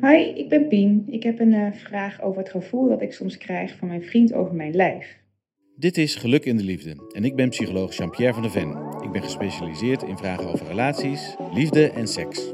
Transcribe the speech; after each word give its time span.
Hi, 0.00 0.16
ik 0.16 0.48
ben 0.48 0.68
Pien. 0.68 1.04
Ik 1.08 1.22
heb 1.22 1.40
een 1.40 1.52
eh, 1.52 1.72
vraag 1.72 2.22
over 2.22 2.38
het 2.42 2.50
gevoel 2.50 2.88
dat 2.88 3.02
ik 3.02 3.12
soms 3.12 3.36
krijg 3.36 3.76
van 3.76 3.88
mijn 3.88 4.02
vriend 4.02 4.32
over 4.32 4.54
mijn 4.54 4.74
lijf. 4.74 5.18
Dit 5.76 5.98
is 5.98 6.14
Geluk 6.14 6.44
in 6.44 6.56
de 6.56 6.64
Liefde 6.64 7.10
en 7.14 7.24
ik 7.24 7.36
ben 7.36 7.48
psycholoog 7.48 7.96
Jean-Pierre 7.96 8.34
van 8.34 8.42
der 8.42 8.50
Ven. 8.50 8.76
Ik 9.02 9.12
ben 9.12 9.22
gespecialiseerd 9.22 10.02
in 10.02 10.16
vragen 10.16 10.52
over 10.52 10.66
relaties, 10.66 11.36
liefde 11.52 11.90
en 11.90 12.08
seks. 12.08 12.52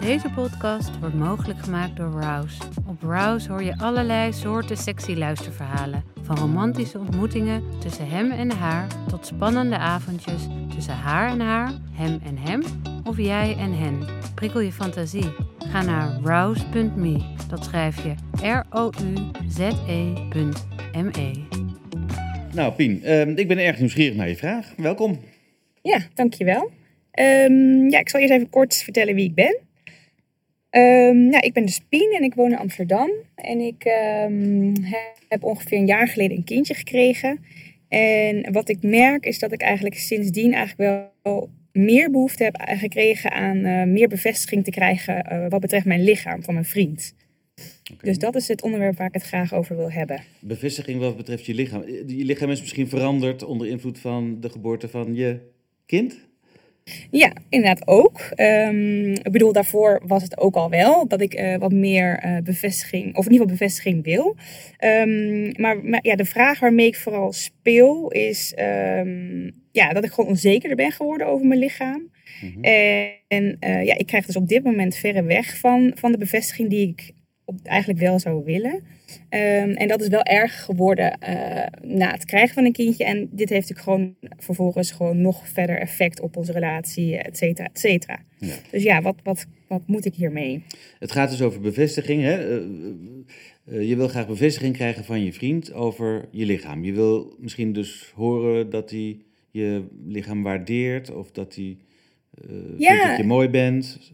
Deze 0.00 0.30
podcast 0.30 0.98
wordt 0.98 1.14
mogelijk 1.14 1.58
gemaakt 1.58 1.96
door 1.96 2.10
Rouse. 2.20 2.62
Op 2.86 3.02
Rouse 3.02 3.48
hoor 3.48 3.62
je 3.62 3.78
allerlei 3.78 4.32
soorten 4.32 4.76
sexy 4.76 5.14
luisterverhalen. 5.14 6.04
Van 6.22 6.36
romantische 6.36 6.98
ontmoetingen 6.98 7.62
tussen 7.80 8.08
hem 8.08 8.30
en 8.30 8.50
haar 8.50 8.86
tot 9.08 9.26
spannende 9.26 9.78
avondjes 9.78 10.46
tussen 10.74 10.94
haar 10.94 11.30
en 11.30 11.40
haar, 11.40 11.72
hem 11.92 12.20
en 12.24 12.36
hem 12.38 12.62
of 13.04 13.16
jij 13.16 13.56
en 13.56 13.72
hen. 13.72 14.06
Prikkel 14.34 14.60
je 14.60 14.72
fantasie. 14.72 15.47
Ga 15.70 15.82
naar 15.82 16.18
rouse.me. 16.22 17.34
Dat 17.48 17.64
schrijf 17.64 18.04
je 18.04 18.14
R-O-U-Z-E.me. 18.42 19.72
Nou 22.54 22.72
Pien, 22.72 23.02
ehm, 23.02 23.32
ik 23.36 23.48
ben 23.48 23.58
erg 23.58 23.78
nieuwsgierig 23.78 24.16
naar 24.16 24.28
je 24.28 24.36
vraag. 24.36 24.74
Welkom. 24.76 25.20
Ja, 25.82 25.98
dankjewel. 26.14 26.70
Um, 27.20 27.90
ja, 27.90 27.98
ik 27.98 28.08
zal 28.08 28.20
eerst 28.20 28.32
even 28.32 28.50
kort 28.50 28.76
vertellen 28.76 29.14
wie 29.14 29.24
ik 29.24 29.34
ben. 29.34 29.58
Um, 30.70 31.30
ja, 31.30 31.42
ik 31.42 31.52
ben 31.52 31.64
dus 31.64 31.80
Pien 31.88 32.14
en 32.18 32.22
ik 32.22 32.34
woon 32.34 32.50
in 32.50 32.58
Amsterdam. 32.58 33.10
En 33.34 33.60
ik 33.60 33.82
heb 35.28 35.44
ongeveer 35.44 35.78
een 35.78 35.86
jaar 35.86 36.08
geleden 36.08 36.36
een 36.36 36.44
kindje 36.44 36.74
gekregen. 36.74 37.44
En 37.88 38.52
wat 38.52 38.68
ik 38.68 38.82
merk 38.82 39.24
is 39.26 39.38
dat 39.38 39.52
ik 39.52 39.60
eigenlijk 39.60 39.94
sindsdien 39.94 40.52
eigenlijk 40.52 41.12
wel 41.22 41.50
meer 41.72 42.10
behoefte 42.10 42.44
heb 42.44 42.56
gekregen 42.60 43.32
aan 43.32 43.56
uh, 43.56 43.84
meer 43.84 44.08
bevestiging 44.08 44.64
te 44.64 44.70
krijgen 44.70 45.32
uh, 45.32 45.48
wat 45.48 45.60
betreft 45.60 45.84
mijn 45.84 46.02
lichaam 46.04 46.42
van 46.42 46.54
mijn 46.54 46.66
vriend. 46.66 47.14
Okay. 47.92 47.98
Dus 48.02 48.18
dat 48.18 48.34
is 48.34 48.48
het 48.48 48.62
onderwerp 48.62 48.96
waar 48.96 49.06
ik 49.06 49.14
het 49.14 49.22
graag 49.22 49.54
over 49.54 49.76
wil 49.76 49.90
hebben. 49.90 50.22
Bevestiging 50.40 51.00
wat 51.00 51.16
betreft 51.16 51.46
je 51.46 51.54
lichaam. 51.54 51.88
Je 51.88 52.24
lichaam 52.24 52.50
is 52.50 52.60
misschien 52.60 52.88
veranderd 52.88 53.42
onder 53.42 53.66
invloed 53.66 53.98
van 53.98 54.40
de 54.40 54.50
geboorte 54.50 54.88
van 54.88 55.14
je 55.14 55.40
kind? 55.86 56.27
Ja, 57.10 57.32
inderdaad 57.48 57.86
ook. 57.86 58.20
Um, 58.36 59.12
ik 59.12 59.32
bedoel, 59.32 59.52
daarvoor 59.52 60.02
was 60.06 60.22
het 60.22 60.38
ook 60.38 60.54
al 60.54 60.70
wel 60.70 61.08
dat 61.08 61.20
ik 61.20 61.40
uh, 61.40 61.56
wat 61.56 61.72
meer 61.72 62.24
uh, 62.24 62.36
bevestiging, 62.42 63.16
of 63.16 63.26
in 63.26 63.32
ieder 63.32 63.46
geval 63.46 63.58
bevestiging 63.58 64.04
wil. 64.04 64.36
Um, 64.84 65.52
maar, 65.56 65.84
maar, 65.84 66.00
ja, 66.02 66.16
de 66.16 66.24
vraag 66.24 66.60
waarmee 66.60 66.86
ik 66.86 66.96
vooral 66.96 67.32
speel 67.32 68.10
is 68.10 68.54
um, 68.58 69.50
ja, 69.72 69.92
dat 69.92 70.04
ik 70.04 70.10
gewoon 70.10 70.30
onzekerder 70.30 70.76
ben 70.76 70.92
geworden 70.92 71.26
over 71.26 71.46
mijn 71.46 71.60
lichaam. 71.60 72.10
Mm 72.40 72.52
-hmm. 72.52 72.62
En 73.28 73.56
uh, 73.60 73.84
ja, 73.84 73.98
ik 73.98 74.06
krijg 74.06 74.26
dus 74.26 74.36
op 74.36 74.48
dit 74.48 74.64
moment 74.64 74.96
verre 74.96 75.22
weg 75.22 75.58
van, 75.58 75.92
van 75.94 76.12
de 76.12 76.18
bevestiging 76.18 76.70
die 76.70 76.88
ik 76.88 77.12
eigenlijk 77.62 78.00
wel 78.00 78.18
zou 78.18 78.44
willen. 78.44 78.74
Um, 78.74 79.72
en 79.74 79.88
dat 79.88 80.00
is 80.00 80.08
wel 80.08 80.22
erg 80.22 80.64
geworden 80.64 81.18
uh, 81.22 81.66
na 81.96 82.10
het 82.10 82.24
krijgen 82.24 82.54
van 82.54 82.64
een 82.64 82.72
kindje. 82.72 83.04
En 83.04 83.28
dit 83.30 83.48
heeft 83.48 83.68
natuurlijk 83.68 83.80
gewoon 83.80 84.14
vervolgens 84.36 84.90
gewoon 84.90 85.20
nog 85.20 85.48
verder 85.48 85.78
effect 85.78 86.20
op 86.20 86.36
onze 86.36 86.52
relatie, 86.52 87.16
et 87.16 87.36
cetera, 87.36 87.68
et 87.68 87.78
cetera. 87.78 88.22
Ja. 88.38 88.54
Dus 88.70 88.82
ja, 88.82 89.02
wat, 89.02 89.14
wat, 89.22 89.46
wat 89.68 89.82
moet 89.86 90.04
ik 90.04 90.14
hiermee? 90.14 90.62
Het 90.98 91.12
gaat 91.12 91.30
dus 91.30 91.42
over 91.42 91.60
bevestiging. 91.60 92.22
Hè? 92.22 92.60
Uh, 92.60 92.66
uh, 93.64 93.88
je 93.88 93.96
wil 93.96 94.08
graag 94.08 94.26
bevestiging 94.26 94.74
krijgen 94.74 95.04
van 95.04 95.24
je 95.24 95.32
vriend 95.32 95.72
over 95.72 96.28
je 96.30 96.46
lichaam. 96.46 96.84
Je 96.84 96.92
wil 96.92 97.36
misschien 97.38 97.72
dus 97.72 98.12
horen 98.14 98.70
dat 98.70 98.90
hij 98.90 99.18
je 99.50 99.86
lichaam 100.06 100.42
waardeert 100.42 101.10
of 101.10 101.30
dat 101.30 101.54
hij 101.54 101.76
ja. 102.76 102.88
vindt 102.88 103.06
dat 103.06 103.16
je 103.16 103.24
mooi 103.24 103.48
bent. 103.48 104.12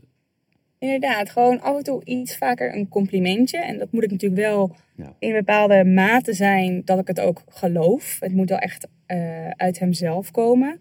Inderdaad, 0.84 1.30
gewoon 1.30 1.60
af 1.60 1.76
en 1.76 1.82
toe 1.82 2.04
iets 2.04 2.36
vaker 2.36 2.74
een 2.74 2.88
complimentje. 2.88 3.58
En 3.58 3.78
dat 3.78 3.92
moet 3.92 4.02
ik 4.02 4.10
natuurlijk 4.10 4.40
wel 4.40 4.76
ja. 4.96 5.16
in 5.18 5.32
bepaalde 5.32 5.84
mate 5.84 6.32
zijn 6.32 6.82
dat 6.84 6.98
ik 6.98 7.06
het 7.06 7.20
ook 7.20 7.42
geloof. 7.48 8.16
Het 8.20 8.32
moet 8.32 8.48
wel 8.48 8.58
echt 8.58 8.88
uh, 9.08 9.48
uit 9.50 9.78
hemzelf 9.78 10.30
komen. 10.30 10.78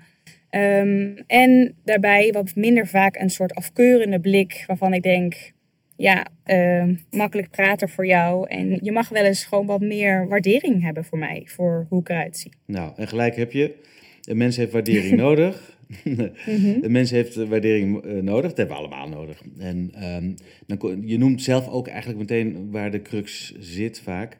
Um, 0.50 1.18
en 1.28 1.76
daarbij 1.84 2.32
wat 2.32 2.56
minder 2.56 2.88
vaak 2.88 3.16
een 3.16 3.30
soort 3.30 3.56
afkeurende 3.56 4.20
blik 4.20 4.64
waarvan 4.68 4.94
ik 4.94 5.04
denk, 5.04 5.52
ja, 5.96 6.28
uh, 6.46 6.96
makkelijk 7.12 7.50
praten 7.50 7.90
voor 7.90 8.06
jou. 8.06 8.50
En 8.50 8.80
je 8.82 8.92
mag 8.92 9.10
wel 9.10 9.24
eens 9.24 9.44
gewoon 9.44 9.66
wat 9.66 9.82
meer 9.82 10.28
waardering 10.28 10.84
hebben 10.84 11.06
voor 11.06 11.18
mij, 11.18 11.44
voor 11.46 11.86
hoe 11.90 12.00
ik 12.00 12.10
eruit 12.10 12.38
zie. 12.38 12.52
Nou, 12.66 12.92
en 12.96 13.08
gelijk 13.08 13.36
heb 13.36 13.52
je. 13.52 13.76
Een 14.24 14.38
mens 14.38 14.58
heeft 14.58 14.72
waardering 14.72 15.16
nodig. 15.26 15.78
Mm-hmm. 16.04 16.84
Een 16.84 16.92
mens 16.92 17.12
heeft 17.12 17.36
waardering 17.36 18.06
uh, 18.06 18.22
nodig. 18.22 18.50
Dat 18.50 18.58
hebben 18.58 18.76
we 18.76 18.82
allemaal 18.82 19.10
nodig. 19.10 19.42
En 19.60 19.92
um, 20.04 20.36
dan, 20.68 21.02
je 21.06 21.18
noemt 21.18 21.42
zelf 21.42 21.70
ook 21.70 21.88
eigenlijk 21.88 22.20
meteen 22.20 22.72
waar 22.72 22.92
de 22.92 23.02
crux 23.02 23.54
zit 23.60 24.00
vaak. 24.00 24.38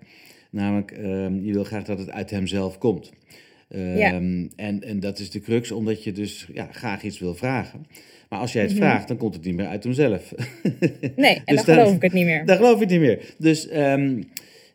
Namelijk, 0.50 0.92
um, 0.98 1.46
je 1.46 1.54
wil 1.54 1.64
graag 1.64 1.84
dat 1.84 2.00
het 2.00 2.10
uit 2.10 2.30
hemzelf 2.30 2.78
komt. 2.78 3.12
Um, 3.70 3.98
ja. 3.98 4.14
en, 4.56 4.84
en 4.84 5.00
dat 5.00 5.20
is 5.20 5.30
de 5.30 5.40
crux 5.40 5.72
omdat 5.72 6.04
je 6.04 6.12
dus 6.12 6.48
ja, 6.54 6.68
graag 6.72 7.04
iets 7.04 7.20
wil 7.20 7.36
vragen. 7.36 7.86
Maar 8.30 8.40
als 8.40 8.54
jij 8.54 8.62
het 8.62 8.72
mm-hmm. 8.72 8.88
vraagt, 8.88 9.08
dan 9.08 9.18
komt 9.18 9.34
het 9.34 9.46
niet 9.46 9.56
meer 9.56 9.68
uit 9.68 9.84
hemzelf. 9.84 10.34
nee, 11.16 11.42
en 11.46 11.56
dus 11.56 11.66
dan 11.66 11.76
geloof 11.76 11.96
ik 11.96 12.02
het 12.02 12.14
niet 12.14 12.26
meer. 12.26 12.46
Dan 12.46 12.56
geloof 12.56 12.74
ik 12.74 12.80
het 12.80 12.90
niet 12.90 13.00
meer. 13.00 13.34
Dus... 13.38 13.68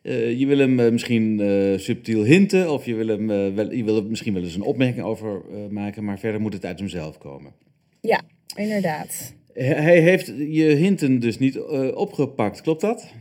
Uh, 0.03 0.39
je 0.39 0.45
wil 0.45 0.57
hem 0.57 0.79
uh, 0.79 0.91
misschien 0.91 1.39
uh, 1.39 1.77
subtiel 1.77 2.23
hinten 2.23 2.71
of 2.71 2.85
je 2.85 2.95
wil, 2.95 3.07
hem, 3.07 3.27
wel, 3.55 3.71
je 3.71 3.83
wil 3.83 3.95
er 3.95 4.05
misschien 4.05 4.33
wel 4.33 4.43
eens 4.43 4.55
een 4.55 4.61
opmerking 4.61 5.05
over 5.05 5.41
maken, 5.69 6.03
maar 6.03 6.19
verder 6.19 6.41
moet 6.41 6.53
het 6.53 6.65
uit 6.65 6.79
hemzelf 6.79 7.17
komen. 7.17 7.51
Ja, 8.01 8.21
inderdaad. 8.55 9.33
Hij 9.53 9.99
heeft 9.99 10.27
je 10.37 10.63
hinten 10.63 11.19
dus 11.19 11.39
niet 11.39 11.59
opgepakt, 11.93 12.61
klopt 12.61 12.81
dat? 12.81 13.13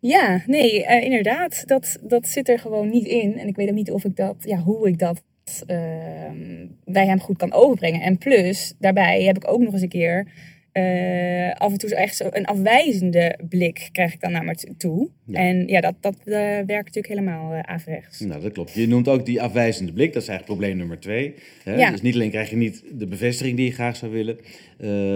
Ja, 0.00 0.42
nee, 0.46 0.84
inderdaad. 1.02 1.66
Dat, 1.66 1.98
dat 2.02 2.26
zit 2.26 2.48
er 2.48 2.58
gewoon 2.58 2.88
niet 2.88 3.06
in. 3.06 3.38
En 3.38 3.48
ik 3.48 3.56
weet 3.56 3.68
ook 3.68 3.74
niet 3.74 3.90
of 3.90 4.04
ik 4.04 4.16
dat, 4.16 4.36
ja, 4.40 4.58
hoe 4.58 4.88
ik 4.88 4.98
dat 4.98 5.22
ehm, 5.66 6.66
bij 6.84 7.06
hem 7.06 7.20
goed 7.20 7.36
kan 7.36 7.52
overbrengen. 7.52 8.00
En 8.00 8.18
plus, 8.18 8.74
daarbij 8.78 9.22
heb 9.22 9.36
ik 9.36 9.50
ook 9.50 9.60
nog 9.60 9.72
eens 9.72 9.82
een 9.82 9.88
keer 9.88 10.32
uh, 10.72 11.52
af 11.52 11.72
en 11.72 11.78
toe 11.78 11.94
echt 11.94 12.16
zo 12.16 12.28
een 12.30 12.46
afwijzende 12.46 13.38
blik 13.48 13.88
krijg 13.92 14.14
ik 14.14 14.20
dan 14.20 14.32
naar 14.32 14.44
me 14.44 14.54
toe. 14.76 15.08
Ja. 15.24 15.38
En 15.38 15.66
ja, 15.66 15.80
dat, 15.80 15.94
dat 16.00 16.16
uh, 16.24 16.34
werkt 16.34 16.68
natuurlijk 16.68 17.08
helemaal 17.08 17.54
uh, 17.54 17.60
averechts. 17.60 18.20
Nou, 18.20 18.42
dat 18.42 18.52
klopt. 18.52 18.72
Je 18.72 18.88
noemt 18.88 19.08
ook 19.08 19.26
die 19.26 19.42
afwijzende 19.42 19.92
blik. 19.92 20.12
Dat 20.12 20.22
is 20.22 20.28
eigenlijk 20.28 20.58
probleem 20.58 20.78
nummer 20.78 21.00
twee. 21.00 21.34
Hè? 21.64 21.76
Ja. 21.76 21.90
Dus 21.90 22.02
niet 22.02 22.14
alleen 22.14 22.30
krijg 22.30 22.50
je 22.50 22.56
niet 22.56 22.84
de 22.92 23.06
bevestiging 23.06 23.56
die 23.56 23.66
je 23.66 23.72
graag 23.72 23.96
zou 23.96 24.12
willen, 24.12 24.38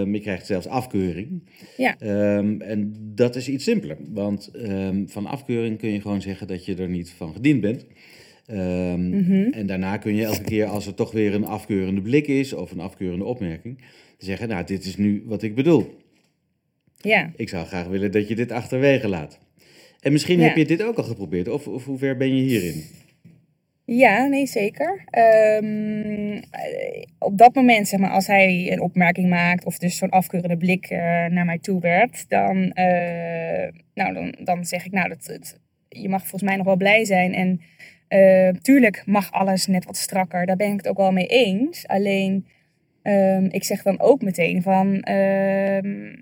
maar 0.07 0.13
je 0.13 0.19
krijgt 0.19 0.45
zelfs 0.45 0.67
afkeuring. 0.67 1.43
Ja. 1.77 1.95
Um, 2.37 2.61
en 2.61 2.93
dat 3.15 3.35
is 3.35 3.49
iets 3.49 3.63
simpeler. 3.63 3.97
Want 4.13 4.51
um, 4.55 5.09
van 5.09 5.25
afkeuring 5.25 5.77
kun 5.77 5.89
je 5.89 6.01
gewoon 6.01 6.21
zeggen 6.21 6.47
dat 6.47 6.65
je 6.65 6.75
er 6.75 6.89
niet 6.89 7.09
van 7.09 7.33
gediend 7.33 7.61
bent. 7.61 7.85
Um. 8.51 9.51
En 9.53 9.65
daarna 9.65 9.97
kun 9.97 10.15
je 10.15 10.23
elke 10.23 10.43
keer, 10.43 10.65
als 10.65 10.87
er 10.87 10.93
toch 10.93 11.11
weer 11.11 11.33
een 11.33 11.45
afkeurende 11.45 12.01
blik 12.01 12.27
is 12.27 12.53
of 12.53 12.71
een 12.71 12.79
afkeurende 12.79 13.25
opmerking, 13.25 13.79
zeggen, 14.23 14.47
nou, 14.47 14.65
dit 14.65 14.85
is 14.85 14.97
nu 14.97 15.23
wat 15.25 15.43
ik 15.43 15.55
bedoel. 15.55 15.97
Ja. 16.97 17.31
Ik 17.35 17.49
zou 17.49 17.65
graag 17.65 17.87
willen 17.87 18.11
dat 18.11 18.27
je 18.27 18.35
dit 18.35 18.51
achterwege 18.51 19.07
laat. 19.07 19.39
En 19.99 20.11
misschien 20.11 20.39
ja. 20.39 20.45
heb 20.45 20.55
je 20.55 20.65
dit 20.65 20.83
ook 20.83 20.97
al 20.97 21.03
geprobeerd, 21.03 21.47
of, 21.47 21.67
of 21.67 21.85
hoe 21.85 21.97
ver 21.97 22.17
ben 22.17 22.35
je 22.35 22.43
hierin? 22.43 22.83
Ja, 23.85 24.25
nee, 24.25 24.45
zeker. 24.45 25.03
Um, 25.61 26.41
op 27.19 27.37
dat 27.37 27.55
moment, 27.55 27.87
zeg 27.87 27.99
maar, 27.99 28.09
als 28.09 28.27
hij 28.27 28.71
een 28.71 28.81
opmerking 28.81 29.29
maakt 29.29 29.65
of 29.65 29.77
dus 29.77 29.97
zo'n 29.97 30.09
afkeurende 30.09 30.57
blik 30.57 30.89
uh, 30.91 30.99
naar 31.25 31.45
mij 31.45 31.59
toe 31.59 31.81
werpt, 31.81 32.25
dan, 32.27 32.55
uh, 32.57 33.67
nou, 33.93 34.13
dan, 34.13 34.35
dan 34.43 34.65
zeg 34.65 34.85
ik, 34.85 34.91
nou, 34.91 35.09
dat, 35.09 35.25
dat, 35.25 35.59
je 35.89 36.09
mag 36.09 36.21
volgens 36.21 36.41
mij 36.41 36.55
nog 36.55 36.65
wel 36.65 36.75
blij 36.75 37.05
zijn. 37.05 37.33
En 37.33 37.61
uh, 38.09 38.61
tuurlijk 38.61 39.03
mag 39.05 39.31
alles 39.31 39.67
net 39.67 39.85
wat 39.85 39.97
strakker, 39.97 40.45
daar 40.45 40.55
ben 40.55 40.71
ik 40.71 40.77
het 40.77 40.87
ook 40.87 40.97
wel 40.97 41.11
mee 41.11 41.27
eens. 41.27 41.87
Alleen 41.87 42.47
Um, 43.03 43.45
ik 43.51 43.63
zeg 43.63 43.83
dan 43.83 43.99
ook 43.99 44.21
meteen 44.21 44.61
van, 44.61 44.87
um, 44.87 46.15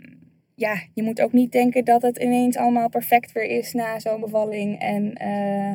ja, 0.55 0.81
je 0.93 1.03
moet 1.03 1.21
ook 1.21 1.33
niet 1.33 1.51
denken 1.51 1.85
dat 1.85 2.01
het 2.01 2.17
ineens 2.17 2.57
allemaal 2.57 2.89
perfect 2.89 3.31
weer 3.31 3.45
is 3.57 3.73
na 3.73 3.99
zo'n 3.99 4.19
bevalling. 4.19 4.79
En 4.79 5.03
uh, 5.21 5.73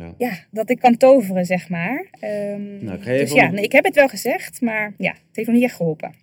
ja. 0.00 0.14
ja. 0.18 0.32
dat 0.50 0.70
ik 0.70 0.78
kan 0.78 0.96
toveren, 0.96 1.44
zeg 1.44 1.68
maar. 1.68 2.06
Um, 2.20 2.84
nou, 2.84 2.98
dus 3.04 3.32
ja, 3.32 3.50
nee, 3.50 3.64
ik 3.64 3.72
heb 3.72 3.84
het 3.84 3.94
wel 3.94 4.08
gezegd, 4.08 4.60
maar 4.60 4.94
ja, 4.98 5.10
het 5.10 5.36
heeft 5.36 5.48
nog 5.48 5.56
niet 5.56 5.66
echt 5.66 5.76
geholpen. 5.76 6.14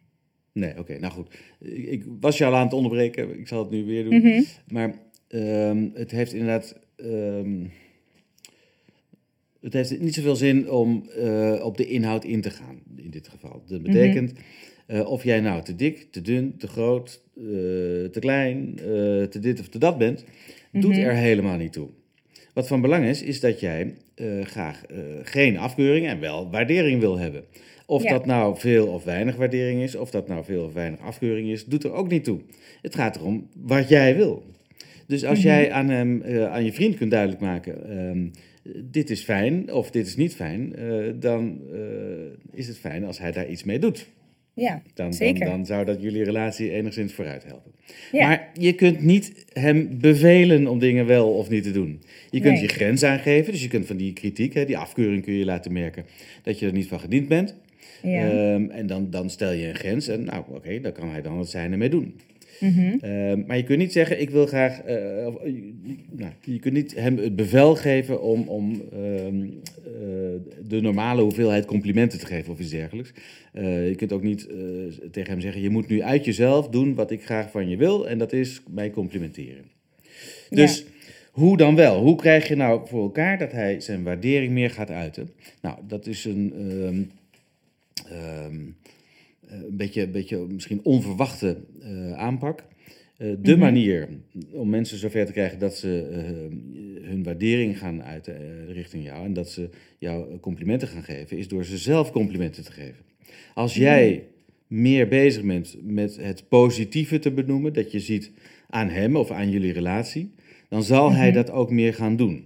Nee, 0.54 0.72
oké, 0.72 0.80
okay, 0.80 0.98
nou 0.98 1.14
goed. 1.14 1.38
Ik 1.60 2.04
was 2.20 2.38
je 2.38 2.46
al 2.46 2.56
aan 2.56 2.66
het 2.66 2.74
onderbreken, 2.74 3.40
ik 3.40 3.48
zal 3.48 3.60
het 3.60 3.72
nu 3.72 3.86
weer 3.86 4.04
doen. 4.04 4.16
Mm-hmm. 4.16 4.46
Maar 4.68 4.94
het 5.94 6.12
heeft 6.12 6.34
inderdaad 6.34 6.80
het 9.62 9.74
heeft 9.74 10.00
niet 10.00 10.14
zoveel 10.14 10.36
zin 10.36 10.72
om 10.72 11.10
uh, 11.18 11.66
op 11.66 11.78
de 11.78 11.88
inhoud 11.88 12.24
in 12.26 12.42
te 12.42 12.50
gaan, 12.50 12.82
in 12.96 13.10
dit 13.10 13.28
geval. 13.28 13.64
Dat 13.68 13.84
betekent, 13.84 14.32
mm-hmm. 14.32 15.02
uh, 15.02 15.10
of 15.12 15.24
jij 15.24 15.40
nou 15.40 15.64
te 15.64 15.76
dik, 15.76 16.08
te 16.12 16.22
dun, 16.22 16.58
te 16.58 16.68
groot, 16.68 17.24
uh, 17.36 17.44
te 18.06 18.20
klein, 18.20 18.74
te 19.30 19.40
dit 19.40 19.60
of 19.60 19.68
te 19.68 19.80
dat 19.80 19.98
bent, 19.98 20.26
doet 20.72 20.98
er 20.98 21.14
helemaal 21.14 21.58
niet 21.58 21.74
toe. 21.74 21.90
Wat 22.54 22.68
van 22.68 22.82
belang 22.82 23.06
is, 23.06 23.22
is 23.22 23.40
dat 23.40 23.60
jij 23.60 23.96
graag 24.42 24.82
geen 25.24 25.58
afkeuring 25.58 26.08
en 26.08 26.20
wel 26.20 26.50
waardering 26.50 27.00
wil 27.00 27.18
hebben. 27.18 27.44
Of 27.86 28.04
Ja. 28.04 28.10
dat 28.10 28.26
nou 28.26 28.60
veel 28.60 28.88
of 28.88 29.04
weinig 29.04 29.36
waardering 29.36 29.82
is, 29.82 29.96
of 29.96 30.12
dat 30.12 30.28
nou 30.28 30.44
veel 30.44 30.64
of 30.64 30.74
weinig 30.74 31.00
afkeuring 31.00 31.50
is, 31.50 31.66
doet 31.66 31.84
er 31.84 31.94
ook 31.94 32.10
niet 32.10 32.24
toe. 32.24 32.40
Het 32.82 32.96
gaat 32.96 33.16
erom 33.16 33.48
wat 33.56 33.90
jij 33.90 34.16
wil. 34.16 34.44
Dus 35.12 35.26
als 35.26 35.38
Mhm. 35.38 35.48
jij 35.48 35.72
aan, 35.72 35.90
hem, 35.90 36.22
eh, 36.22 36.46
aan 36.52 36.66
je 36.66 36.74
vriend 36.74 36.96
kunt 36.96 37.12
duidelijk 37.12 37.42
maken, 37.42 37.90
ehm, 37.90 38.26
dit 38.92 39.10
is 39.10 39.24
fijn 39.24 39.74
of 39.74 39.92
dit 39.92 40.08
is 40.08 40.16
niet 40.16 40.36
fijn, 40.36 40.76
eh, 40.76 40.86
dan 41.20 41.60
eh, 41.74 41.80
is 42.60 42.68
het 42.68 42.78
fijn 42.78 43.04
als 43.06 43.20
hij 43.20 43.32
daar 43.32 43.50
iets 43.50 43.64
mee 43.64 43.80
doet. 43.80 44.08
Ja, 44.54 44.82
Dan, 44.94 45.14
zeker. 45.14 45.46
dan 45.46 45.66
zou 45.66 45.86
dat 45.86 46.02
jullie 46.02 46.24
relatie 46.24 46.72
enigszins 46.72 47.14
vooruit 47.14 47.44
helpen. 47.44 47.72
Ja. 48.12 48.28
Maar 48.28 48.50
je 48.54 48.74
kunt 48.74 49.02
niet 49.02 49.46
hem 49.54 49.98
bevelen 50.00 50.68
om 50.68 50.80
dingen 50.80 51.06
wel 51.06 51.30
of 51.34 51.50
niet 51.50 51.64
te 51.64 51.72
doen. 51.72 52.02
Je 52.30 52.40
kunt 52.40 52.54
Nee. 52.54 52.62
je 52.62 52.68
grens 52.68 53.04
aangeven, 53.04 53.52
dus 53.52 53.62
je 53.62 53.68
kunt 53.68 53.86
van 53.86 53.98
die 53.98 54.14
kritiek, 54.14 54.54
hè, 54.54 54.66
die 54.66 54.78
afkeuring 54.78 55.24
kun 55.24 55.34
je 55.34 55.46
laten 55.46 55.72
merken 55.74 56.06
dat 56.44 56.60
je 56.60 56.66
er 56.66 56.74
niet 56.74 56.88
van 56.88 57.00
gediend 57.00 57.28
bent. 57.28 57.56
ja. 58.04 58.30
Ehm, 58.30 58.70
en 58.70 58.88
dan, 58.88 59.10
dan 59.10 59.30
stel 59.30 59.52
je 59.52 59.68
een 59.68 59.76
grens 59.76 60.08
en 60.08 60.24
nou 60.24 60.44
oké, 60.50 60.80
dan 60.82 60.92
kan 60.92 61.10
hij 61.10 61.22
dan 61.22 61.38
het 61.40 61.50
zijne 61.50 61.78
mee 61.78 61.90
doen. 61.90 62.16
Mhm. 62.62 62.98
Ehm, 63.02 63.44
maar 63.48 63.58
je 63.58 63.64
kunt 63.64 63.80
niet 63.80 63.92
zeggen, 63.92 64.22
ik 64.22 64.30
wil 64.30 64.46
graag, 64.46 64.82
eh, 64.82 65.28
of, 65.28 65.36
eh, 65.36 65.54
nou, 66.10 66.32
je 66.42 66.60
kunt 66.60 66.74
niet 66.74 66.96
hem 66.96 67.18
het 67.18 67.36
bevel 67.36 67.76
geven 67.76 68.22
om, 68.22 68.48
om 68.48 68.82
ehm, 68.92 69.44
eh, 69.44 69.92
de 70.68 70.82
normale 70.82 71.22
hoeveelheid 71.22 71.66
complimenten 71.66 72.20
te 72.20 72.26
geven 72.26 72.54
of 72.54 72.60
iets 72.60 72.70
dergelijks. 72.70 73.14
Je 73.54 73.94
kunt 73.96 74.14
ook 74.14 74.24
niet 74.24 74.50
tegen 75.12 75.32
hem 75.32 75.42
zeggen, 75.42 75.62
je 75.62 75.70
moet 75.70 75.88
nu 75.88 76.02
uit 76.02 76.26
jezelf 76.26 76.70
doen 76.70 76.96
wat 76.96 77.12
ik 77.12 77.24
graag 77.24 77.52
van 77.52 77.70
je 77.70 77.78
wil 77.78 78.08
en 78.08 78.18
dat 78.18 78.34
is 78.34 78.62
mij 78.70 78.90
complimenteren. 78.90 79.64
Dus 80.50 80.86
hoe 81.32 81.58
dan 81.58 81.76
wel? 81.76 82.02
Hoe 82.02 82.16
krijg 82.16 82.48
je 82.48 82.56
nou 82.56 82.88
voor 82.88 83.02
elkaar 83.02 83.38
dat 83.38 83.52
hij 83.52 83.80
zijn 83.80 84.04
waardering 84.04 84.54
meer 84.54 84.70
gaat 84.70 84.90
uiten? 84.90 85.30
Nou, 85.62 85.78
dat 85.88 86.06
is 86.06 86.26
een, 86.26 86.54
ehm, 86.56 87.04
ehm, 88.14 88.56
eh, 88.56 88.91
een 89.48 89.78
beetje, 89.78 90.08
beetje 90.08 90.38
misschien 90.50 90.80
onverwachte 90.84 91.58
eh, 91.82 92.14
aanpak. 92.14 92.64
Eh, 93.18 93.28
de 93.42 93.52
Mhm. 93.52 93.60
manier 93.60 94.08
om 94.52 94.70
mensen 94.70 94.98
zover 94.98 95.26
te 95.26 95.32
krijgen 95.32 95.60
dat 95.60 95.76
ze 95.78 96.08
eh, 96.12 97.08
hun 97.10 97.24
waardering 97.24 97.78
gaan 97.78 98.04
uiten 98.04 98.36
eh, 98.36 98.74
richting 98.74 99.04
jou 99.04 99.26
en 99.26 99.34
dat 99.34 99.50
ze 99.50 99.70
jou 100.00 100.38
complimenten 100.40 100.88
gaan 100.88 101.04
geven, 101.04 101.38
is 101.38 101.48
door 101.48 101.66
ze 101.66 101.78
zelf 101.78 102.12
complimenten 102.12 102.64
te 102.64 102.72
geven. 102.72 103.04
Als 103.54 103.76
jij 103.76 104.24
meer 104.68 105.08
bezig 105.08 105.44
bent 105.44 105.76
met 105.84 106.18
het 106.22 106.44
positieve 106.50 107.20
te 107.20 107.32
benoemen, 107.32 107.74
dat 107.74 107.92
je 107.92 108.00
ziet 108.00 108.32
aan 108.70 108.90
hem 108.90 109.16
of 109.16 109.32
aan 109.32 109.50
jullie 109.50 109.74
relatie, 109.74 110.32
dan 110.70 110.84
zal 110.84 111.12
hij 111.14 111.26
Mhm. 111.28 111.36
dat 111.36 111.52
ook 111.52 111.72
meer 111.72 111.94
gaan 111.94 112.16
doen. 112.16 112.46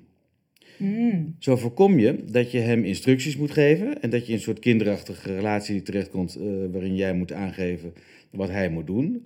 Mm. 0.77 1.35
Zo 1.39 1.55
voorkom 1.55 1.99
je 1.99 2.15
dat 2.31 2.51
je 2.51 2.59
hem 2.59 2.83
instructies 2.83 3.37
moet 3.37 3.51
geven 3.51 4.01
en 4.01 4.09
dat 4.09 4.21
je 4.21 4.27
in 4.27 4.33
een 4.33 4.43
soort 4.43 4.59
kinderachtige 4.59 5.35
relatie 5.35 5.81
terechtkomt 5.81 6.35
eh, 6.35 6.45
waarin 6.71 6.95
jij 6.95 7.13
moet 7.13 7.33
aangeven 7.33 7.93
wat 8.29 8.49
hij 8.49 8.69
moet 8.69 8.87
doen. 8.87 9.25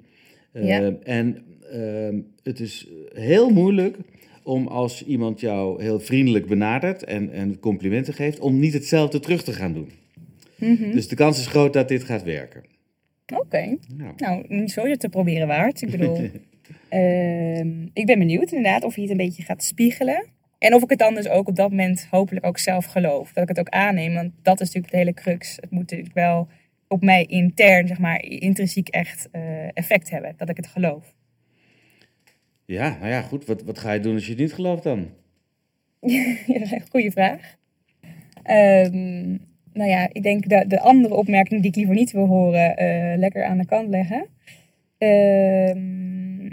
Eh, 0.51 0.67
Ja. 0.67 0.95
En 1.03 1.37
ehm, 1.71 2.19
het 2.43 2.59
is 2.59 2.87
heel 3.13 3.49
moeilijk 3.49 3.97
om 4.43 4.67
als 4.67 5.05
iemand 5.05 5.39
jou 5.39 5.83
heel 5.83 5.99
vriendelijk 5.99 6.45
benadert 6.45 7.03
en, 7.03 7.31
en 7.31 7.59
complimenten 7.59 8.13
geeft, 8.13 8.39
om 8.39 8.59
niet 8.59 8.73
hetzelfde 8.73 9.19
terug 9.19 9.43
te 9.43 9.53
gaan 9.53 9.73
doen. 9.73 9.89
Mhm. 10.55 10.91
Dus 10.91 11.07
de 11.07 11.15
kans 11.15 11.39
is 11.39 11.47
groot 11.47 11.73
dat 11.73 11.87
dit 11.87 12.03
gaat 12.03 12.23
werken. 12.23 12.63
Oké. 13.35 13.77
Nou, 13.97 14.13
Nou, 14.17 14.45
niet 14.47 14.71
zo 14.71 14.87
je 14.87 14.97
te 14.97 15.09
proberen 15.09 15.47
waard. 15.47 15.81
Ik 15.81 15.89
bedoel, 15.91 16.17
ehm, 16.89 17.69
ik 17.93 18.05
ben 18.05 18.19
benieuwd 18.19 18.51
inderdaad 18.51 18.83
of 18.83 18.93
hij 18.93 19.03
het 19.03 19.11
een 19.11 19.17
beetje 19.17 19.43
gaat 19.43 19.63
spiegelen. 19.63 20.25
En 20.59 20.73
of 20.73 20.83
ik 20.83 20.89
het 20.89 20.99
dan 20.99 21.15
dus 21.15 21.27
ook 21.29 21.47
op 21.47 21.55
dat 21.55 21.69
moment 21.69 22.07
hopelijk 22.09 22.45
ook 22.45 22.57
zelf 22.57 22.85
geloof. 22.85 23.33
Dat 23.33 23.43
ik 23.43 23.49
het 23.49 23.59
ook 23.59 23.69
aanneem, 23.69 24.13
want 24.13 24.31
dat 24.41 24.59
is 24.61 24.65
natuurlijk 24.65 24.91
de 24.93 24.97
hele 24.97 25.13
crux. 25.13 25.55
Het 25.55 25.71
moet 25.71 25.81
natuurlijk 25.81 26.13
wel 26.13 26.47
op 26.87 27.01
mij 27.01 27.25
intern, 27.25 27.87
zeg 27.87 27.99
maar, 27.99 28.23
intrinsiek 28.23 28.89
echt 28.89 29.27
eh, 29.31 29.67
effect 29.73 30.09
hebben. 30.09 30.33
Dat 30.37 30.49
ik 30.49 30.57
het 30.57 30.67
geloof. 30.67 31.13
ja, 32.65 32.97
nou 32.99 33.11
ja, 33.11 33.21
goed. 33.21 33.45
Wat, 33.45 33.63
wat 33.63 33.79
ga 33.79 33.91
je 33.91 33.99
doen 33.99 34.13
als 34.13 34.25
je 34.25 34.31
het 34.31 34.39
niet 34.39 34.53
gelooft 34.53 34.83
dan? 34.83 35.09
Ja, 36.47 36.79
Goeie 36.89 37.11
vraag. 37.11 37.57
Ehm, 38.43 39.29
nou 39.73 39.89
ja, 39.89 40.09
ik 40.11 40.23
denk 40.23 40.49
dat 40.49 40.69
de 40.69 40.79
andere 40.79 41.13
opmerking 41.13 41.61
die 41.61 41.69
ik 41.69 41.75
liever 41.75 41.95
niet 41.95 42.11
wil 42.11 42.25
horen, 42.25 42.77
eh, 42.77 43.17
lekker 43.17 43.43
aan 43.43 43.57
de 43.57 43.65
kant 43.65 43.89
leggen. 43.89 44.25
Ehm, 44.97 46.45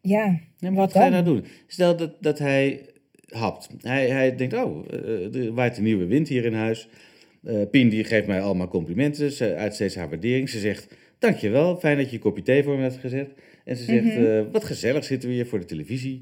ja, 0.00 0.26
maar 0.58 0.72
Wat 0.72 0.74
wat 0.74 0.92
ga 0.92 1.04
je 1.04 1.10
nou 1.10 1.24
doen? 1.24 1.44
Stel 1.66 1.96
dat, 1.96 2.22
dat 2.22 2.38
hij 2.38 2.91
hapt. 3.34 3.68
Hij, 3.80 4.08
hij 4.08 4.36
denkt, 4.36 4.54
oh, 4.54 4.84
eh, 4.90 5.34
er 5.34 5.52
waait 5.54 5.76
een 5.76 5.82
nieuwe 5.82 6.06
wind 6.06 6.28
hier 6.28 6.44
in 6.44 6.54
huis. 6.54 6.88
Eh 7.44 7.62
Pien 7.70 7.88
die 7.88 8.04
geeft 8.04 8.26
mij 8.26 8.40
allemaal 8.42 8.68
complimenten. 8.68 9.30
Ze 9.30 9.54
uit 9.54 9.74
steeds 9.74 9.94
haar 9.94 10.08
waardering. 10.08 10.48
Ze 10.48 10.58
zegt, 10.58 10.94
dankjewel, 11.18 11.76
fijn 11.76 11.96
dat 11.96 12.08
je 12.08 12.16
een 12.16 12.22
kopje 12.22 12.42
thee 12.42 12.62
voor 12.62 12.76
me 12.76 12.82
hebt 12.82 12.96
gezet. 12.96 13.30
En 13.64 13.76
ze 13.76 13.84
zegt, 13.84 14.04
Mhm. 14.04 14.24
eh, 14.24 14.42
wat 14.52 14.64
gezellig 14.64 15.04
zitten 15.04 15.28
we 15.28 15.34
hier 15.34 15.46
voor 15.46 15.58
de 15.58 15.64
televisie. 15.64 16.20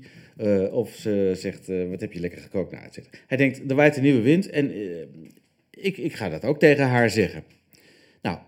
Of 0.70 0.94
ze 0.94 1.32
zegt, 1.36 1.66
wat 1.66 2.00
heb 2.00 2.12
je 2.12 2.20
lekker 2.20 2.40
gekookt? 2.40 2.72
Nou. 2.72 2.84
Hij 3.26 3.36
denkt, 3.36 3.70
er 3.70 3.76
waait 3.76 3.96
een 3.96 4.02
nieuwe 4.02 4.20
wind 4.20 4.50
en 4.50 4.72
ik, 5.70 5.96
ik 5.96 6.12
ga 6.14 6.28
dat 6.28 6.44
ook 6.44 6.58
tegen 6.58 6.86
haar 6.88 7.10
zeggen. 7.10 7.44
Nou, 8.22 8.38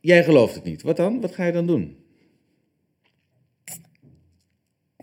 jij 0.00 0.24
gelooft 0.24 0.54
het 0.54 0.64
niet. 0.64 0.82
Wat 0.82 0.96
dan? 0.96 1.20
Wat 1.20 1.34
ga 1.34 1.46
je 1.46 1.52
dan 1.52 1.66
doen? 1.66 1.96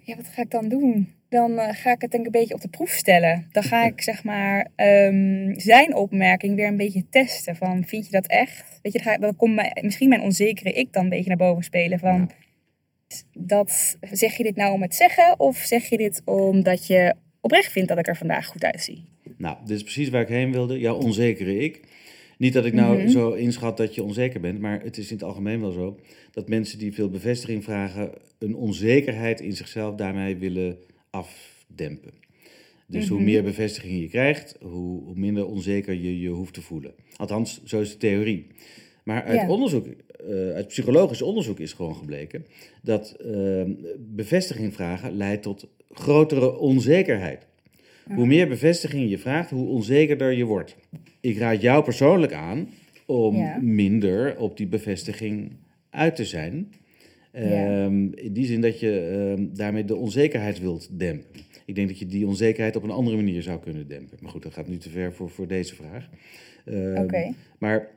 Ja, 0.03 0.15
wat 0.15 0.27
ga 0.27 0.41
ik 0.41 0.51
dan 0.51 0.69
doen? 0.69 1.07
Dan 1.33 1.59
eh, 1.59 1.75
ga 1.75 1.91
ik 1.91 2.01
het 2.01 2.12
denk 2.12 2.27
ik 2.27 2.33
een 2.33 2.39
beetje 2.41 2.53
op 2.53 2.62
de 2.62 2.68
proef 2.68 2.89
stellen. 2.89 3.47
Dan 3.51 3.63
ga 3.63 3.85
ik 3.85 4.01
zeg 4.01 4.24
maar 4.24 4.68
ehm, 4.75 5.53
zijn 5.59 5.95
opmerking 5.95 6.56
weer 6.56 6.68
een 6.68 6.77
beetje 6.77 7.09
testen. 7.09 7.56
Van, 7.56 7.83
vind 7.85 8.06
je 8.06 8.12
dat 8.12 8.27
echt? 8.27 8.80
Weet 8.81 8.94
je, 8.94 9.00
dan, 9.03 9.07
ga, 9.13 9.18
dan 9.18 9.35
komt 9.35 9.56
mijn, 9.56 9.71
misschien 9.81 10.09
mijn 10.09 10.21
onzekere 10.21 10.71
ik 10.71 10.94
dan 10.94 11.03
een 11.03 11.09
beetje 11.09 11.27
naar 11.27 11.38
boven 11.38 11.63
spelen. 11.63 12.00
Van, 12.00 12.30
Ja. 13.07 13.18
dat, 13.33 13.97
zeg 14.12 14.38
je 14.38 14.44
dit 14.44 14.56
nou 14.56 14.74
om 14.74 14.81
het 14.81 14.95
zeggen? 14.95 15.39
Of 15.39 15.57
zeg 15.57 15.85
je 15.89 15.97
dit 15.97 16.21
omdat 16.25 16.88
je 16.88 17.13
oprecht 17.41 17.71
vindt 17.71 17.89
dat 17.89 17.97
ik 17.97 18.07
er 18.07 18.18
vandaag 18.18 18.45
goed 18.45 18.63
uitzie? 18.63 19.03
Nou, 19.38 19.57
dit 19.65 19.75
is 19.77 19.83
precies 19.83 20.09
waar 20.09 20.21
ik 20.21 20.27
heen 20.27 20.51
wilde. 20.51 20.80
Jouw 20.80 20.95
onzekere 20.95 21.57
ik. 21.57 21.81
Niet 22.38 22.53
dat 22.53 22.65
ik 22.65 22.74
nou 22.74 22.97
Mhm. 22.97 23.07
zo 23.09 23.31
inschat 23.31 23.77
dat 23.77 23.95
je 23.95 24.03
onzeker 24.03 24.39
bent, 24.39 24.59
maar 24.59 24.81
het 24.81 24.97
is 24.97 25.07
in 25.09 25.15
het 25.15 25.24
algemeen 25.25 25.62
wel 25.62 25.71
zo 25.71 26.00
dat 26.31 26.50
mensen 26.50 26.80
die 26.80 26.94
veel 26.94 27.09
bevestiging 27.09 27.63
vragen, 27.63 28.12
een 28.39 28.56
onzekerheid 28.56 29.39
in 29.39 29.53
zichzelf 29.53 29.95
daarmee 29.95 30.38
willen 30.38 30.77
afdempen. 31.13 32.12
Dus 32.88 33.07
hoe 33.07 33.18
Mhm. 33.18 33.25
meer 33.27 33.44
bevestiging 33.44 34.00
je 34.01 34.07
krijgt, 34.10 34.56
hoe, 34.62 35.04
hoe 35.04 35.15
minder 35.15 35.45
onzeker 35.48 35.94
je 35.94 36.19
je 36.19 36.30
hoeft 36.30 36.54
te 36.54 36.62
voelen. 36.62 36.94
Althans, 37.15 37.63
zo 37.63 37.81
is 37.81 37.92
de 37.92 37.98
theorie. 37.98 38.48
Maar 39.04 39.24
uit 39.24 39.39
Ja. 39.42 39.48
onderzoek, 39.50 39.86
eh, 39.88 40.50
uit 40.50 40.68
psychologisch 40.68 41.21
onderzoek 41.21 41.60
is 41.60 41.74
gewoon 41.74 41.95
gebleken 41.95 42.45
dat 42.81 43.12
eh, 43.12 43.62
bevestiging 44.00 44.74
vragen 44.74 45.18
leidt 45.18 45.44
tot 45.44 45.68
grotere 45.92 46.57
onzekerheid. 46.57 47.45
Hoe 48.16 48.26
meer 48.26 48.47
bevestiging 48.47 49.09
je 49.09 49.18
vraagt, 49.18 49.49
hoe 49.49 49.68
onzekerder 49.68 50.31
je 50.31 50.44
wordt. 50.44 50.76
Ik 51.21 51.37
raad 51.37 51.61
jou 51.61 51.83
persoonlijk 51.83 52.33
aan 52.33 52.69
om 53.06 53.35
Ja. 53.35 53.57
minder 53.61 54.37
op 54.37 54.57
die 54.57 54.68
bevestiging 54.68 55.52
uit 55.90 56.16
te 56.16 56.26
zijn. 56.26 56.73
Ehm, 57.33 58.06
in 58.13 58.33
die 58.33 58.45
zin 58.45 58.61
dat 58.61 58.80
je 58.80 58.99
ehm, 58.99 59.47
daarmee 59.56 59.85
de 59.85 59.95
onzekerheid 59.95 60.59
wilt 60.59 60.87
dempen. 60.99 61.40
Ik 61.66 61.75
denk 61.75 61.87
dat 61.87 61.99
je 61.99 62.06
die 62.06 62.28
onzekerheid 62.28 62.75
op 62.75 62.83
een 62.83 62.90
andere 62.90 63.16
manier 63.16 63.42
zou 63.42 63.59
kunnen 63.59 63.87
dempen. 63.87 64.18
Maar 64.21 64.31
goed, 64.31 64.44
dat 64.44 64.54
gaat 64.54 64.68
nu 64.68 64.78
te 64.78 64.90
ver 64.90 65.13
voor, 65.13 65.30
voor 65.30 65.47
deze 65.47 65.75
vraag. 65.75 66.09
Oké. 66.95 67.33
Maar 67.59 67.87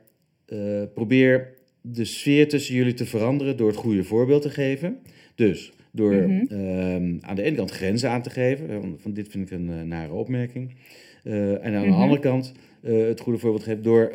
eh, 0.45 0.81
probeer 0.93 1.53
de 1.81 2.05
sfeer 2.05 2.47
tussen 2.49 2.75
jullie 2.75 2.93
te 2.93 3.05
veranderen 3.05 3.57
door 3.57 3.67
het 3.67 3.75
goede 3.77 4.03
voorbeeld 4.03 4.41
te 4.41 4.49
geven. 4.49 4.97
Dus 5.35 5.71
door 5.91 6.13
Mhm. 6.13 7.17
aan 7.21 7.35
de 7.35 7.41
ene 7.43 7.55
kant 7.55 7.71
grenzen 7.71 8.09
aan 8.09 8.21
te 8.21 8.29
geven. 8.29 8.67
Van, 8.81 8.95
van 8.99 9.13
dit 9.13 9.27
vind 9.27 9.51
ik 9.51 9.57
een 9.57 9.69
eh, 9.69 9.81
nare 9.81 10.13
opmerking. 10.13 10.75
Eh, 11.23 11.65
en 11.65 11.73
aan 11.73 11.81
de 11.81 11.87
Mhm. 11.87 12.01
andere 12.01 12.21
kant 12.21 12.53
het 12.81 13.19
goede 13.19 13.39
voorbeeld 13.39 13.63
geven 13.63 13.83
door 13.83 14.11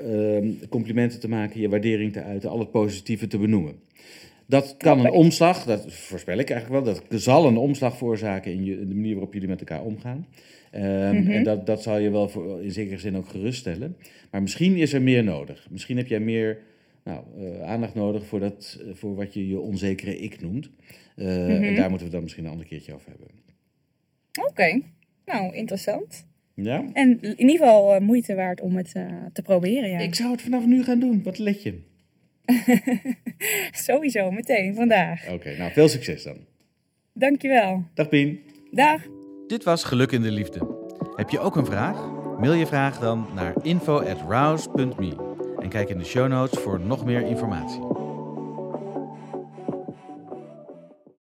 complimenten 0.68 1.20
te 1.20 1.28
maken, 1.28 1.60
je 1.60 1.68
waardering 1.68 2.12
te 2.12 2.22
uiten, 2.22 2.50
al 2.50 2.58
het 2.58 2.70
positieve 2.70 3.26
te 3.26 3.38
benoemen. 3.38 3.74
Dat 4.46 4.74
kan 4.78 4.98
een 5.04 5.10
omslag, 5.10 5.64
dat 5.64 5.92
voorspel 5.92 6.38
ik 6.38 6.50
eigenlijk 6.50 6.84
wel, 6.84 6.94
dat 6.94 7.22
zal 7.22 7.46
een 7.46 7.56
omslag 7.56 7.96
veroorzaken 7.96 8.52
in, 8.52 8.64
je, 8.64 8.80
in 8.80 8.88
de 8.88 8.94
manier 8.94 9.12
waarop 9.14 9.32
jullie 9.32 9.48
met 9.48 9.58
elkaar 9.60 9.82
omgaan. 9.82 10.26
Ehm, 10.70 11.16
Mhm. 11.16 11.30
En 11.30 11.44
dat, 11.44 11.66
dat 11.66 11.82
zal 11.82 11.98
je 11.98 12.10
wel 12.10 12.28
voor, 12.28 12.62
in 12.62 12.70
zekere 12.72 12.98
zin 12.98 13.16
ook 13.16 13.28
geruststellen. 13.28 13.96
Maar 14.30 14.42
misschien 14.42 14.76
is 14.76 14.92
er 14.92 15.02
meer 15.02 15.24
nodig. 15.24 15.66
Misschien 15.70 15.96
heb 15.96 16.06
jij 16.06 16.20
meer 16.20 16.58
nou, 17.04 17.24
eh, 17.38 17.62
aandacht 17.62 17.94
nodig 17.94 18.26
voor, 18.26 18.40
dat, 18.40 18.78
eh, 18.86 18.94
voor 18.94 19.14
wat 19.14 19.34
je 19.34 19.48
je 19.48 19.58
onzekere 19.60 20.18
ik 20.18 20.40
noemt. 20.40 20.70
Eh, 21.16 21.26
Mhm. 21.26 21.62
En 21.62 21.74
daar 21.74 21.90
moeten 21.90 21.98
we 21.98 22.02
het 22.02 22.12
dan 22.12 22.22
misschien 22.22 22.44
een 22.44 22.50
ander 22.50 22.66
keertje 22.66 22.94
over 22.94 23.08
hebben. 23.10 23.26
Oké. 24.50 24.80
Nou, 25.24 25.54
interessant. 25.54 26.26
Ja? 26.54 26.84
En 26.92 27.18
in 27.20 27.38
ieder 27.40 27.56
geval 27.56 28.00
moeite 28.00 28.34
waard 28.34 28.60
om 28.60 28.76
het 28.76 28.92
te 29.32 29.42
proberen, 29.42 29.90
ja. 29.90 29.98
Ik 29.98 30.14
zou 30.14 30.30
het 30.30 30.42
vanaf 30.42 30.66
nu 30.66 30.84
gaan 30.84 31.00
doen. 31.00 31.22
Wat 31.22 31.38
let 31.38 31.62
je? 31.62 31.78
Sowieso, 33.86 34.30
meteen, 34.30 34.74
vandaag. 34.74 35.28
Oké, 35.28 35.56
nou 35.56 35.72
veel 35.72 35.88
succes 35.88 36.22
dan. 36.22 36.36
Dankjewel. 37.12 37.84
Dag 37.94 38.08
Pien. 38.08 38.40
Dag. 38.70 39.00
Dit 39.46 39.64
was 39.64 39.84
Geluk 39.84 40.12
in 40.12 40.22
de 40.22 40.30
Liefde. 40.30 40.80
Heb 41.16 41.30
je 41.30 41.40
ook 41.40 41.56
een 41.56 41.66
vraag? 41.66 42.10
Mail 42.38 42.52
je 42.52 42.66
vraag 42.66 42.98
dan 42.98 43.26
naar 43.34 43.54
info@rouse.me. 43.62 45.32
En 45.58 45.68
kijk 45.68 45.88
in 45.88 45.98
de 45.98 46.04
show 46.04 46.28
notes 46.28 46.62
voor 46.62 46.80
nog 46.80 47.04
meer 47.04 47.26
informatie. 47.26 48.01